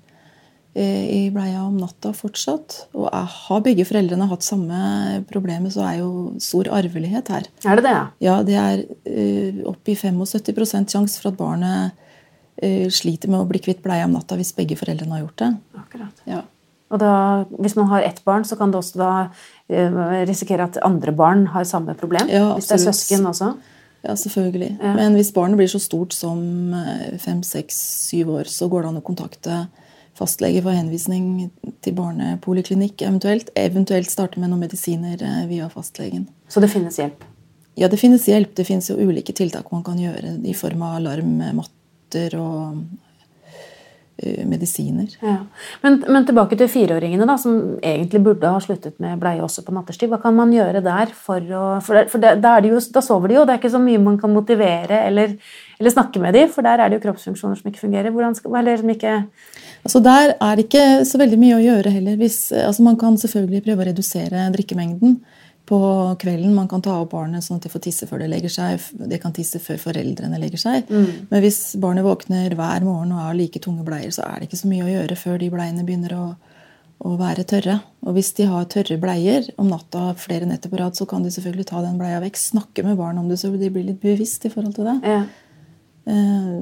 eh, 0.75 1.07
i 1.09 1.23
bleia 1.33 1.63
om 1.65 1.79
natta 1.81 2.13
fortsatt. 2.17 2.77
Og 2.99 3.09
har 3.09 3.65
begge 3.65 3.87
foreldrene 3.89 4.29
hatt 4.29 4.45
samme 4.45 5.23
problemet, 5.31 5.73
så 5.73 5.87
er 5.87 6.03
jo 6.03 6.11
stor 6.43 6.69
arvelighet 6.77 7.33
her. 7.33 7.49
Er 7.65 7.81
det 7.81 7.87
det? 7.87 7.97
Ja, 8.27 8.37
det 8.45 8.61
er 8.61 8.85
uh, 8.85 9.65
opp 9.73 9.89
i 9.89 9.97
75 9.97 10.91
sjanse 10.91 11.17
for 11.17 11.31
at 11.31 11.41
barnet 11.41 12.07
sliter 12.93 13.31
med 13.31 13.41
å 13.41 13.47
bli 13.49 13.61
kvitt 13.63 13.79
bleie 13.81 14.05
om 14.05 14.13
natta 14.13 14.37
hvis 14.37 14.53
begge 14.57 14.77
foreldrene 14.77 15.17
har 15.17 15.23
gjort 15.23 15.39
det. 15.41 15.51
Akkurat. 15.81 16.25
Ja. 16.29 16.43
Og 16.91 16.99
da, 16.99 17.11
Hvis 17.59 17.77
man 17.79 17.87
har 17.87 18.03
ett 18.03 18.23
barn, 18.27 18.45
så 18.45 18.57
kan 18.59 18.71
det 18.71 18.81
også 18.81 18.99
da 18.99 19.11
uh, 19.71 20.23
risikere 20.27 20.67
at 20.67 20.79
andre 20.85 21.13
barn 21.15 21.47
har 21.53 21.67
samme 21.67 21.95
problem? 21.95 22.27
Ja, 22.29 22.53
hvis 22.57 22.67
det 22.67 22.79
er 22.79 22.91
søsken 22.91 23.27
også? 23.29 23.53
Ja, 24.03 24.15
selvfølgelig. 24.17 24.77
Ja. 24.81 24.95
Men 24.97 25.15
hvis 25.15 25.31
barnet 25.33 25.59
blir 25.59 25.69
så 25.69 25.79
stort 25.79 26.13
som 26.17 26.73
eh, 26.73 27.19
fem, 27.21 27.43
seks, 27.45 27.77
syv 28.09 28.31
år, 28.33 28.47
så 28.49 28.65
går 28.65 28.81
det 28.81 28.89
an 28.89 28.97
å 28.97 29.03
kontakte 29.05 29.57
fastlege 30.17 30.63
for 30.65 30.73
henvisning 30.73 31.51
til 31.85 31.93
barnepoliklinikk 31.99 33.03
eventuelt. 33.05 33.51
Eventuelt 33.53 34.09
starte 34.09 34.41
med 34.41 34.49
noen 34.49 34.63
medisiner 34.65 35.21
via 35.45 35.69
fastlegen. 35.69 36.25
Så 36.49 36.63
det 36.65 36.71
finnes 36.73 36.97
hjelp? 36.97 37.21
Ja, 37.77 37.91
det 37.93 38.01
finnes 38.01 38.25
hjelp. 38.25 38.55
Det 38.57 38.65
finnes 38.65 38.89
jo 38.89 38.97
ulike 38.97 39.37
tiltak 39.37 39.69
man 39.69 39.85
kan 39.85 40.01
gjøre 40.01 40.33
i 40.49 40.57
form 40.57 40.81
av 40.87 40.97
alarm, 40.97 41.37
matte 41.61 41.77
sprøyter 42.11 42.37
og 42.39 42.75
uh, 44.23 44.45
medisiner. 44.47 45.09
Ja. 45.21 45.45
Men, 45.81 46.03
men, 46.07 46.25
tilbake 46.25 46.57
til 46.57 46.69
fireåringene, 46.69 47.25
da, 47.25 47.37
som 47.37 47.77
egentlig 47.81 48.21
burde 48.23 48.51
ha 48.51 48.59
sluttet 48.61 48.99
med 48.99 49.19
bleie 49.19 49.41
også 49.41 49.63
på 49.65 49.73
nattestid. 49.73 50.09
Hva 50.09 50.21
kan 50.21 50.35
man 50.35 50.53
gjøre 50.53 50.83
der 50.83 51.11
for 51.13 51.39
å 51.41 51.79
For, 51.81 52.05
for 52.11 52.21
det, 52.21 52.39
da, 52.41 52.59
jo, 52.61 52.79
da, 52.93 53.01
sover 53.01 53.29
de 53.29 53.39
jo, 53.39 53.45
det 53.45 53.55
er 53.55 53.61
ikke 53.61 53.73
så 53.73 53.81
mye 53.81 54.01
man 54.01 54.19
kan 54.19 54.31
motivere 54.33 55.05
eller, 55.07 55.37
eller, 55.79 55.91
snakke 55.91 56.19
med 56.21 56.33
dem, 56.33 56.49
for 56.49 56.61
der 56.61 56.79
er 56.79 56.89
det 56.89 56.99
jo 56.99 57.05
kroppsfunksjoner 57.07 57.59
som 57.59 57.71
ikke 57.71 57.85
fungerer. 57.85 58.33
Skal, 58.35 58.55
eller 58.55 58.77
som 58.77 58.89
ikke 58.89 59.19
Altså 59.81 59.99
Der 59.99 60.35
er 60.37 60.55
det 60.55 60.67
ikke 60.67 61.05
så 61.09 61.17
veldig 61.17 61.39
mye 61.41 61.55
å 61.57 61.63
gjøre 61.63 61.89
heller. 61.89 62.17
Hvis, 62.19 62.51
altså 62.53 62.83
man 62.85 62.99
kan 63.01 63.15
selvfølgelig 63.17 63.63
prøve 63.65 63.81
å 63.81 63.87
redusere 63.89 64.51
drikkemengden 64.53 65.15
på 65.71 66.15
kvelden. 66.19 66.55
Man 66.55 66.67
kan 66.67 66.81
ta 66.83 66.97
opp 66.99 67.13
barnet 67.13 67.45
sånn 67.45 67.61
at 67.61 67.65
de 67.65 67.71
får 67.71 67.85
tisse 67.85 68.07
før 68.09 68.19
det 68.23 68.29
legger 68.33 68.51
seg. 68.51 68.89
De 69.07 69.19
kan 69.21 69.31
tisse 69.35 69.59
før 69.63 69.79
foreldrene 69.79 70.39
legger 70.41 70.59
seg. 70.59 70.89
Mm. 70.91 71.29
Men 71.29 71.43
hvis 71.45 71.59
barnet 71.79 72.03
våkner 72.03 72.51
hver 72.59 72.83
morgen 72.83 73.13
og 73.15 73.21
har 73.23 73.37
like 73.37 73.61
tunge 73.63 73.85
bleier, 73.87 74.11
så 74.11 74.25
er 74.27 74.41
det 74.41 74.49
ikke 74.49 74.59
så 74.59 74.71
mye 74.71 74.83
å 74.83 74.91
gjøre 74.91 75.19
før 75.21 75.39
de 75.39 75.47
bleiene 75.53 75.85
begynner 75.87 76.17
å, 76.17 76.25
å 77.07 77.13
være 77.21 77.47
tørre. 77.47 77.77
Og 78.03 78.17
hvis 78.17 78.33
de 78.35 78.49
har 78.51 78.67
tørre 78.73 78.99
bleier 78.99 79.47
om 79.61 79.71
natta 79.71 80.09
flere 80.19 80.49
netter 80.49 80.73
på 80.73 80.81
rad, 80.81 80.99
så 80.99 81.07
kan 81.07 81.23
de 81.23 81.31
selvfølgelig 81.31 81.69
ta 81.71 81.85
den 81.85 81.95
bleia 82.01 82.19
vekk. 82.25 82.41
Snakke 82.41 82.83
med 82.89 82.99
barn 82.99 83.23
om 83.23 83.31
det, 83.31 83.39
så 83.39 83.53
de 83.55 83.71
blir 83.71 83.87
litt 83.87 84.03
bevisst 84.03 84.49
i 84.49 84.51
forhold 84.51 84.75
til 84.75 84.91
det. 84.91 84.97
Ja. 85.07 85.21
Eh, 86.11 86.55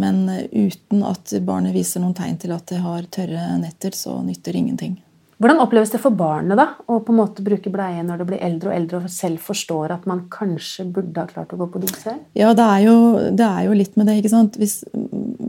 men 0.00 0.22
uten 0.48 1.04
at 1.04 1.36
barnet 1.44 1.76
viser 1.76 2.00
noen 2.00 2.16
tegn 2.16 2.40
til 2.40 2.56
at 2.56 2.72
det 2.72 2.80
har 2.80 3.10
tørre 3.12 3.50
netter, 3.60 3.92
så 3.92 4.16
nytter 4.24 4.56
ingenting. 4.56 4.96
Hvordan 5.36 5.58
oppleves 5.60 5.90
det 5.92 5.98
for 6.00 6.16
barnet 6.16 6.56
da, 6.56 6.64
å 6.88 6.96
på 7.04 7.12
en 7.12 7.18
måte 7.18 7.44
bruke 7.44 7.68
bleie 7.72 8.00
når 8.06 8.22
det 8.22 8.26
blir 8.30 8.44
eldre 8.44 8.70
og 8.70 8.76
eldre 8.76 9.00
og 9.02 9.10
selv 9.12 9.42
forstår 9.44 9.92
at 9.92 10.06
man 10.08 10.22
kanskje 10.32 10.86
burde 10.88 11.20
ha 11.20 11.28
klart 11.28 11.52
å 11.52 11.58
gå 11.60 11.66
på 11.74 11.82
do 11.82 11.90
selv? 11.92 12.22
Ja, 12.38 12.54
det 12.56 12.64
er, 12.64 12.84
jo, 12.86 12.94
det 13.36 13.44
er, 13.44 13.66
jo, 13.66 13.74
litt 13.76 13.98
med 14.00 14.08
det. 14.08 14.16
ikke 14.22 14.32
sant? 14.32 14.56
Hvis, 14.56 14.78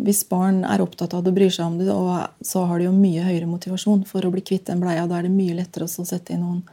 hvis, 0.04 0.26
barn 0.28 0.66
er 0.68 0.84
opptatt 0.84 1.16
av 1.16 1.24
det 1.24 1.32
og 1.32 1.40
bryr 1.40 1.54
seg 1.56 1.70
om 1.70 1.78
det, 1.80 1.88
så 2.52 2.66
har 2.68 2.82
de 2.82 2.90
jo 2.90 2.98
mye 2.98 3.24
høyere 3.30 3.48
motivasjon 3.48 4.04
for 4.10 4.28
å 4.28 4.34
bli 4.34 4.44
kvitt 4.44 4.68
den 4.68 4.84
bleia. 4.84 5.08
Da 5.08 5.22
er 5.22 5.30
det 5.30 5.36
mye 5.38 5.56
lettere 5.62 5.88
å 5.88 6.08
sette 6.12 6.36
inn 6.36 6.44
noen 6.44 6.66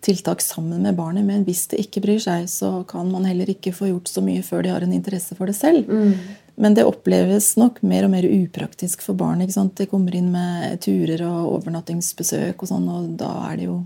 tiltak 0.00 0.40
sammen 0.40 0.82
med 0.82 0.94
barnet. 0.94 1.26
Men 1.26 1.42
hvis 1.44 1.66
det 1.72 1.80
ikke 1.82 2.02
bryr 2.04 2.20
seg, 2.22 2.46
så 2.48 2.84
kan 2.88 3.10
man 3.10 3.26
heller 3.28 3.50
ikke 3.52 3.74
få 3.76 3.90
gjort 3.90 4.08
så 4.08 4.22
mye 4.24 4.44
før 4.46 4.64
de 4.64 4.72
har 4.72 4.86
en 4.86 4.94
interesse 4.96 5.36
for 5.36 5.50
det 5.50 5.56
selv. 5.58 5.90
Mm. 5.90 6.14
Men 6.60 6.76
det 6.76 6.84
oppleves 6.84 7.54
nok 7.56 7.78
mer 7.88 8.04
og 8.04 8.12
mer 8.12 8.26
upraktisk 8.28 9.04
for 9.06 9.16
barn. 9.16 9.40
ikke 9.40 9.56
sant? 9.56 9.78
De 9.78 9.88
kommer 9.88 10.16
inn 10.16 10.28
med 10.32 10.80
turer 10.84 11.22
og 11.24 11.54
overnattingsbesøk, 11.56 12.60
og 12.60 12.68
sånn, 12.68 12.88
og 12.92 13.14
da 13.20 13.30
er 13.48 13.54
det 13.56 13.68
jo 13.70 13.76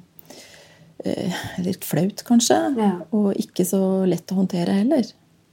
eh, 1.07 1.45
litt 1.62 1.87
flaut, 1.87 2.25
kanskje. 2.26 2.59
Ja. 2.81 2.97
Og 3.14 3.31
ikke 3.38 3.66
så 3.69 3.81
lett 4.11 4.35
å 4.35 4.40
håndtere 4.40 4.81
heller. 4.81 5.07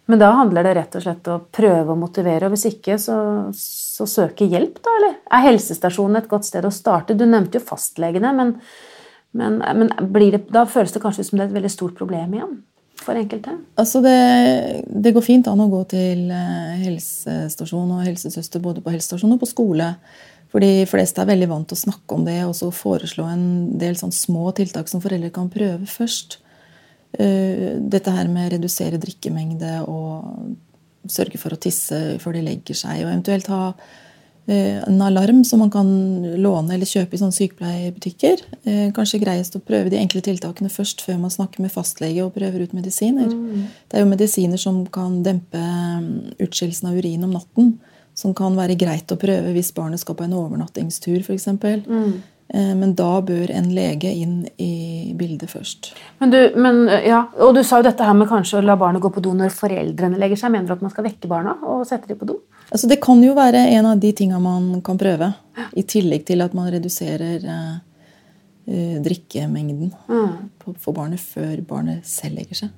Men 0.09 0.19
da 0.19 0.31
handler 0.35 0.65
det 0.65 0.73
rett 0.75 0.97
og 0.97 1.03
slett 1.05 1.29
om 1.29 1.37
å 1.37 1.45
prøve 1.53 1.93
å 1.93 1.99
motivere, 1.99 2.49
og 2.49 2.55
hvis 2.55 2.71
ikke, 2.71 2.97
så, 2.99 3.15
så 3.55 4.07
søke 4.09 4.49
hjelp, 4.49 4.81
da, 4.81 4.95
eller? 4.97 5.13
Er 5.31 5.45
helsestasjonen 5.45 6.19
et 6.19 6.31
godt 6.31 6.49
sted 6.49 6.65
å 6.67 6.73
starte? 6.73 7.15
Du 7.15 7.27
nevnte 7.29 7.61
jo 7.61 7.67
fastlegene, 7.69 8.33
men, 8.35 8.57
men, 9.37 9.61
men 9.61 9.93
blir 10.11 10.33
det, 10.35 10.47
da 10.51 10.65
føles 10.67 10.97
det 10.97 11.03
kanskje 11.05 11.29
som 11.29 11.37
det 11.37 11.45
er 11.45 11.53
et 11.53 11.59
veldig 11.61 11.71
stort 11.77 11.95
problem 12.01 12.33
igjen? 12.35 12.57
For 13.01 13.17
enkelte? 13.17 13.55
Altså 13.81 14.01
det, 14.05 14.17
det 14.85 15.13
går 15.15 15.25
fint 15.25 15.47
an 15.49 15.63
å 15.63 15.69
gå 15.71 15.81
til 15.89 16.27
eh, 16.29 16.83
helsestasjon 16.83 17.95
og 17.97 18.03
helsesøster 18.05 18.61
både 18.61 18.83
på 18.83 18.93
helsestasjon 18.93 19.33
og 19.33 19.41
på 19.41 19.49
skole. 19.49 19.87
For 20.51 20.61
de 20.61 20.85
fleste 20.89 21.23
er 21.23 21.29
veldig 21.31 21.47
vant 21.49 21.69
til 21.71 21.79
å 21.79 21.83
snakke 21.85 22.17
om 22.17 22.25
det 22.27 22.41
og 22.43 22.53
så 22.57 22.69
foreslå 22.75 23.25
en 23.31 23.45
del 23.81 23.97
sånn 23.97 24.13
små 24.13 24.51
tiltak 24.57 24.91
som 24.91 25.01
foreldre 25.03 25.31
kan 25.33 25.49
prøve 25.51 25.89
først. 25.89 26.41
Eh, 27.17 27.79
dette 27.81 28.13
her 28.13 28.29
med 28.31 28.53
redusere 28.53 29.01
drikkemengde 29.01 29.79
og 29.89 31.09
sørge 31.09 31.39
for 31.41 31.55
å 31.55 31.59
tisse 31.59 31.97
før 32.21 32.37
de 32.37 32.45
legger 32.45 32.77
seg. 32.77 33.01
Og 33.01 33.09
eventuelt 33.09 33.49
ha 33.51 33.63
en 34.53 35.01
alarm 35.01 35.43
som 35.43 35.59
man 35.59 35.71
kan 35.71 35.87
låne 36.41 36.73
eller 36.75 36.89
kjøpe 36.89 37.15
i 37.15 37.19
sånne 37.21 37.35
sykepleiebutikker. 37.35 38.41
Eh, 38.63 38.87
kanskje 38.95 39.21
greiest 39.21 39.55
å 39.55 39.61
prøve 39.63 39.91
de 39.93 39.99
enkle 39.99 40.23
tiltakene 40.25 40.71
først 40.71 41.03
før 41.05 41.21
man 41.21 41.33
snakker 41.33 41.63
med 41.63 41.73
fastlege 41.73 42.25
og 42.25 42.33
prøver 42.35 42.65
ut 42.65 42.75
medisiner. 42.75 43.29
Det 43.87 43.99
er 43.99 44.03
jo 44.03 44.11
medisiner 44.11 44.61
som 44.61 44.83
kan 44.91 45.21
dempe 45.23 45.61
mm, 45.61 46.35
utskillelsen 46.41 46.91
av 46.91 46.99
urin 46.99 47.23
om 47.27 47.37
natten. 47.37 47.73
Som 48.17 48.35
kan 48.35 48.57
være 48.59 48.75
greit 48.75 49.11
å 49.13 49.19
prøve 49.19 49.53
hvis 49.55 49.71
barnet 49.73 50.01
skal 50.01 50.17
på 50.19 50.25
en 50.27 50.35
overnattingstur 50.35 51.21
f.eks. 51.23 51.47
Mm. 51.87 52.11
Men 52.51 52.91
da 52.99 53.21
bør 53.23 53.53
en 53.55 53.69
lege 53.71 54.09
inn 54.11 54.41
i 54.59 55.13
bildet 55.15 55.47
først. 55.53 55.93
Men 56.19 56.33
du, 56.33 56.39
men, 56.59 56.81
ja, 57.07 57.21
og 57.39 57.55
du 57.55 57.61
sa 57.63 57.79
jo 57.79 57.87
dette 57.87 58.03
her 58.03 58.17
med 58.19 58.27
kanskje 58.27 58.59
å 58.59 58.65
la 58.67 58.75
barnet 58.75 58.99
gå 59.01 59.13
på 59.15 59.23
do 59.23 59.31
når 59.31 59.55
foreldrene 59.55 60.19
legger 60.19 60.41
seg. 60.41 60.51
Mener 60.51 60.67
du 60.67 60.75
at 60.75 60.83
man 60.83 60.91
skal 60.91 61.07
vekke 61.07 61.31
barna 61.31 61.55
og 61.63 61.85
sette 61.87 62.11
dem 62.11 62.19
på 62.19 62.27
do? 62.33 62.41
Altså, 62.71 62.87
det 62.87 63.01
kan 63.03 63.21
jo 63.23 63.33
være 63.35 63.65
en 63.75 63.85
av 63.85 63.99
de 63.99 64.11
tinga 64.15 64.39
man 64.39 64.81
kan 64.81 64.97
prøve. 64.97 65.33
I 65.75 65.83
tillegg 65.83 66.25
til 66.25 66.41
at 66.41 66.53
man 66.55 66.71
reduserer 66.71 67.43
eh, 67.43 67.77
eh, 68.67 68.99
drikkemengden 69.03 69.91
Mm. 70.07 70.49
på- 70.59 70.75
for 70.79 70.93
barnet 70.93 71.19
før 71.19 71.61
barnet 71.67 72.05
selv 72.05 72.35
legger 72.37 72.55
seg. 72.55 72.69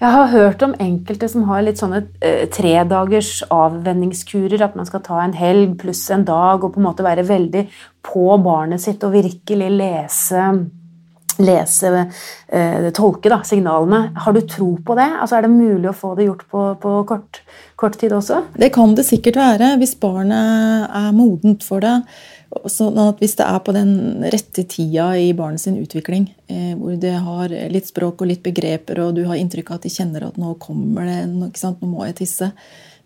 Jeg 0.00 0.10
har 0.10 0.26
hørt 0.32 0.62
om 0.62 0.72
enkelte 0.80 1.28
som 1.30 1.44
har 1.44 1.62
litt 1.62 1.76
sånne 1.78 2.06
eh, 2.22 2.46
tredagers 2.50 3.42
avvenningskurer. 3.50 4.60
At 4.64 4.74
man 4.76 4.86
skal 4.86 5.00
ta 5.00 5.20
en 5.22 5.32
helg 5.34 5.76
pluss 5.78 6.08
en 6.10 6.24
dag 6.24 6.64
og 6.64 6.72
på 6.74 6.78
en 6.80 6.86
måte 6.88 7.04
være 7.04 7.26
veldig 7.28 7.68
på 8.02 8.42
barnet 8.42 8.80
sitt 8.80 9.04
og 9.04 9.12
virkelig 9.12 9.70
lese 9.76 10.70
lese, 11.40 12.10
eh, 12.48 12.90
tolke 12.96 13.30
da, 13.32 13.40
signalene. 13.46 14.12
Har 14.24 14.36
du 14.36 14.40
tro 14.40 14.76
på 14.84 14.96
det? 14.98 15.08
Altså, 15.20 15.38
er 15.38 15.46
det 15.46 15.54
mulig 15.54 15.88
å 15.90 15.96
få 15.96 16.14
det 16.18 16.28
gjort 16.28 16.44
på, 16.50 16.66
på 16.82 16.92
kort, 17.08 17.40
kort 17.76 17.98
tid 18.00 18.12
også? 18.12 18.42
Det 18.58 18.72
kan 18.74 18.94
det 18.98 19.06
sikkert 19.08 19.40
være 19.40 19.74
hvis 19.80 19.96
barnet 20.00 20.92
er 20.92 21.10
modent 21.16 21.64
for 21.66 21.84
det. 21.84 21.96
Sånn 22.68 22.98
at 23.00 23.20
Hvis 23.22 23.38
det 23.38 23.46
er 23.48 23.60
på 23.64 23.72
den 23.72 24.22
rette 24.28 24.66
tida 24.68 25.14
i 25.16 25.30
barnets 25.32 25.64
utvikling, 25.70 26.28
eh, 26.52 26.74
hvor 26.76 26.98
det 27.00 27.14
har 27.24 27.48
litt 27.72 27.88
språk 27.88 28.20
og 28.20 28.28
litt 28.28 28.42
begreper, 28.44 29.00
og 29.00 29.16
du 29.16 29.24
har 29.24 29.40
inntrykk 29.40 29.72
av 29.72 29.80
at 29.80 29.86
de 29.88 29.92
kjenner 29.94 30.26
at 30.28 30.36
nå 30.36 30.52
kommer 30.60 31.08
det, 31.08 31.20
nå 31.32 31.48
må 31.88 32.04
jeg 32.10 32.20
tisse. 32.26 32.52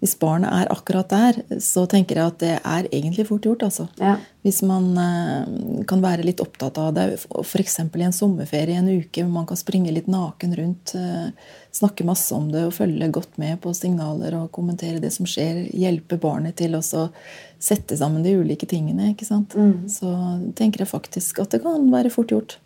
Hvis 0.03 0.13
barnet 0.21 0.53
er 0.53 0.69
akkurat 0.73 1.09
der, 1.09 1.39
så 1.63 1.87
tenker 1.89 2.19
jeg 2.19 2.31
at 2.33 2.41
det 2.43 2.55
er 2.59 2.89
egentlig 2.91 3.25
fort 3.31 3.47
gjort. 3.47 3.63
altså. 3.65 3.87
Ja. 3.97 4.19
Hvis 4.45 4.61
man 4.67 4.91
eh, 5.01 5.85
kan 5.89 6.03
være 6.05 6.27
litt 6.27 6.43
opptatt 6.45 6.77
av 6.79 6.91
det, 6.99 7.07
f.eks. 7.17 7.79
i 7.81 8.05
en 8.05 8.15
sommerferie 8.15 8.77
en 8.77 8.91
uke, 8.93 9.23
hvor 9.23 9.33
man 9.33 9.49
kan 9.49 9.57
springe 9.57 9.95
litt 9.95 10.11
naken 10.13 10.53
rundt, 10.59 10.93
eh, 11.01 11.31
snakke 11.77 12.05
masse 12.09 12.29
om 12.37 12.51
det 12.53 12.67
og 12.69 12.77
følge 12.77 13.09
godt 13.13 13.41
med 13.41 13.57
på 13.65 13.73
signaler 13.77 14.37
og 14.37 14.53
kommentere 14.53 15.01
det 15.01 15.15
som 15.17 15.29
skjer, 15.29 15.65
hjelpe 15.73 16.21
barnet 16.21 16.59
til 16.61 16.77
å 16.77 16.85
sette 16.85 17.97
sammen 17.97 18.25
de 18.25 18.37
ulike 18.37 18.69
tingene, 18.69 19.15
ikke 19.15 19.29
sant? 19.29 19.57
så 19.91 20.13
tenker 20.57 20.85
jeg 20.85 20.93
faktisk 20.93 21.41
at 21.41 21.57
det 21.57 21.65
kan 21.65 21.89
være 21.93 22.13
fort 22.13 22.33
gjort. 22.33 22.59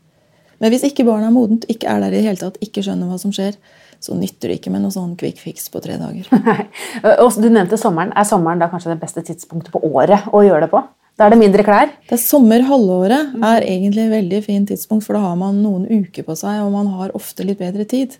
Men 0.60 0.72
hvis 0.74 0.84
ikke 0.90 1.06
barnet 1.08 1.30
er 1.30 1.34
modent, 1.34 1.66
ikke 1.72 1.88
er 1.88 2.02
der 2.04 2.12
i 2.12 2.18
det 2.18 2.26
hele 2.26 2.40
tatt, 2.40 2.60
ikke 2.64 2.84
skjønner 2.84 3.08
hva 3.08 3.18
som 3.20 3.32
skjer, 3.34 3.56
så 4.00 4.16
nytter 4.16 4.50
det 4.50 4.60
ikke 4.60 4.72
med 4.72 4.84
noe 4.84 4.94
sånn 4.94 5.12
quick 5.20 5.40
fix 5.40 5.68
på 5.72 5.82
tre 5.84 5.98
dager. 6.00 6.28
Du 7.40 7.48
nevnte 7.48 7.78
sommeren. 7.80 8.12
Er 8.16 8.28
sommeren 8.28 8.60
da 8.60 8.70
kanskje 8.72 8.94
det 8.94 9.02
beste 9.02 9.24
tidspunktet 9.24 9.72
på 9.74 9.82
året 9.88 10.28
å 10.32 10.42
gjøre 10.44 10.66
det 10.66 10.72
på? 10.72 10.82
Da 11.20 11.26
er 11.26 11.34
det 11.34 11.40
mindre 11.42 11.64
klær? 11.66 11.90
Det 12.08 12.14
er 12.16 12.22
Sommer-halvåret 12.22 13.34
er 13.44 13.64
egentlig 13.68 14.06
et 14.06 14.12
veldig 14.14 14.38
fint 14.46 14.70
tidspunkt, 14.70 15.04
for 15.04 15.18
da 15.18 15.20
har 15.26 15.34
man 15.36 15.58
noen 15.60 15.84
uker 15.84 16.24
på 16.24 16.36
seg, 16.38 16.62
og 16.64 16.70
man 16.72 16.88
har 16.94 17.12
ofte 17.18 17.44
litt 17.44 17.60
bedre 17.60 17.84
tid. 17.88 18.16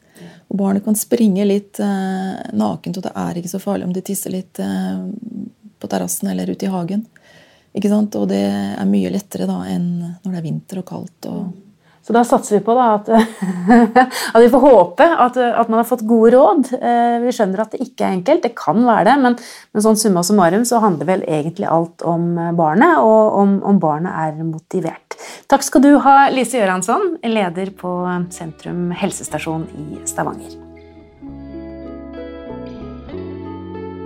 Og 0.53 0.59
barnet 0.61 0.85
kan 0.85 0.99
springe 0.99 1.47
litt 1.49 1.81
eh, 1.81 2.35
nakent, 2.53 3.01
og 3.01 3.07
det 3.07 3.15
er 3.23 3.41
ikke 3.41 3.53
så 3.55 3.63
farlig 3.63 3.89
om 3.89 3.95
de 3.97 4.05
tisser 4.05 4.35
litt 4.35 4.61
eh, 4.61 5.01
på 5.81 5.89
terrassen 5.89 6.29
eller 6.29 6.53
ute 6.53 6.69
i 6.69 6.73
hagen. 6.75 7.07
Ikke 7.73 7.89
sant? 7.89 8.21
Og 8.21 8.29
det 8.29 8.43
er 8.45 8.93
mye 8.93 9.15
lettere 9.17 9.49
da 9.49 9.63
enn 9.71 9.89
når 10.03 10.29
det 10.29 10.39
er 10.43 10.49
vinter 10.51 10.85
og 10.85 10.89
kaldt. 10.93 11.33
og... 11.33 11.51
Så 12.01 12.15
da 12.17 12.23
satser 12.25 12.57
vi 12.57 12.63
på 12.65 12.75
at, 12.81 13.11
at 14.35 14.41
vi 14.41 14.49
får 14.53 14.63
håpe 14.65 15.05
at, 15.05 15.37
at, 15.37 15.69
man 15.69 15.81
har 15.81 15.89
fått 15.89 16.07
gode 16.09 16.33
råd. 16.35 16.71
Eh, 16.79 17.19
Vi 17.27 17.35
skjønner 17.37 17.65
at 17.65 17.75
det 17.75 17.83
ikke 17.85 18.07
er 18.07 18.17
enkelt, 18.17 18.43
det 18.47 18.55
kan 18.59 18.81
være 18.87 19.05
det, 19.11 19.17
men, 19.25 19.37
men 19.75 19.85
sånn 19.85 20.01
summa 20.01 20.25
summarum 20.27 20.65
så 20.69 20.81
handler 20.83 21.11
vel 21.13 21.27
egentlig 21.29 21.69
alt 21.69 22.07
om 22.07 22.33
barnet, 22.59 23.03
og 23.05 23.37
om, 23.43 23.59
om 23.69 23.83
barnet 23.83 24.17
er 24.25 24.41
motivert. 24.41 25.19
Takk 25.51 25.67
skal 25.67 25.85
du 25.85 25.93
ha, 26.07 26.17
Lise 26.33 26.61
Gjøransson, 26.61 27.19
leder 27.27 27.75
på 27.77 27.93
Sentrum 28.33 28.89
helsestasjon 28.97 29.69
i 29.77 30.03
Stavanger. 30.09 30.70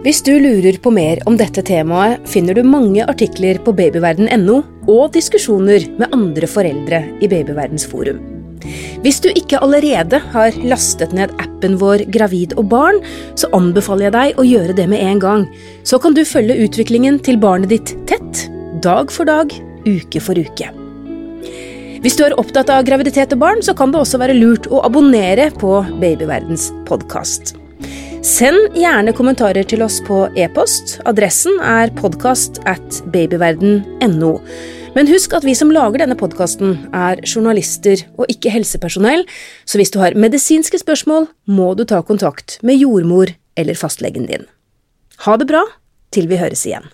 Hvis 0.05 0.19
du 0.21 0.35
lurer 0.37 0.77
på 0.85 0.91
mer 0.93 1.23
om 1.25 1.39
dette 1.41 1.63
temaet, 1.65 2.27
finner 2.29 2.53
du 2.53 2.61
mange 2.69 3.07
artikler 3.09 3.57
på 3.65 3.73
babyverden.no 3.73 4.59
og 4.85 5.15
diskusjoner 5.15 5.87
med 5.97 6.13
andre 6.13 6.45
foreldre 6.51 6.99
i 7.25 7.31
Babyverdens 7.33 7.87
forum. 7.89 8.19
Hvis 9.01 9.23
du 9.25 9.31
ikke 9.33 9.63
allerede 9.65 10.21
har 10.35 10.61
lastet 10.61 11.17
ned 11.17 11.33
appen 11.41 11.79
vår 11.81 12.05
Gravid 12.13 12.53
og 12.61 12.69
barn, 12.77 13.01
så 13.33 13.49
anbefaler 13.57 14.11
jeg 14.11 14.17
deg 14.19 14.37
å 14.37 14.47
gjøre 14.51 14.77
det 14.77 14.89
med 14.93 15.01
en 15.09 15.25
gang. 15.25 15.49
Så 15.89 15.97
kan 15.97 16.13
du 16.13 16.21
følge 16.29 16.61
utviklingen 16.67 17.17
til 17.25 17.41
barnet 17.41 17.73
ditt 17.73 17.97
tett, 18.05 18.45
dag 18.85 19.09
for 19.09 19.25
dag, 19.25 19.57
uke 19.89 20.21
for 20.21 20.37
uke. 20.37 20.69
Hvis 22.05 22.21
du 22.21 22.27
er 22.29 22.37
opptatt 22.37 22.69
av 22.69 22.85
graviditet 22.85 23.33
og 23.33 23.41
barn, 23.41 23.65
så 23.65 23.73
kan 23.73 23.89
det 23.89 24.05
også 24.05 24.21
være 24.21 24.37
lurt 24.37 24.69
å 24.69 24.85
abonnere 24.85 25.49
på 25.57 25.79
Babyverdens 25.97 26.75
podkast. 26.85 27.57
Send 28.25 28.73
gjerne 28.73 29.13
kommentarer 29.13 29.67
til 29.69 29.83
oss 29.85 29.99
på 30.07 30.23
e-post. 30.41 30.95
Adressen 31.05 31.59
er 31.61 31.91
podkast 31.93 32.57
at 32.65 33.03
babyverden.no. 33.13 34.31
Men 34.95 35.11
husk 35.13 35.35
at 35.37 35.45
vi 35.45 35.53
som 35.53 35.69
lager 35.75 36.01
denne 36.01 36.17
podkasten, 36.17 36.79
er 36.97 37.21
journalister 37.29 38.07
og 38.17 38.33
ikke 38.33 38.55
helsepersonell, 38.55 39.27
så 39.69 39.77
hvis 39.77 39.93
du 39.93 40.01
har 40.01 40.17
medisinske 40.17 40.81
spørsmål, 40.81 41.29
må 41.45 41.75
du 41.77 41.85
ta 41.85 42.01
kontakt 42.01 42.57
med 42.65 42.81
jordmor 42.81 43.35
eller 43.61 43.77
fastlegen 43.77 44.25
din. 44.31 44.49
Ha 45.29 45.37
det 45.37 45.51
bra 45.53 45.61
til 46.17 46.31
vi 46.33 46.41
høres 46.41 46.65
igjen. 46.65 46.89